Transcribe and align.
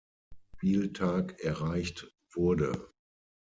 Spieltag 0.55 1.41
erreicht 1.43 2.11
wurde. 2.33 2.87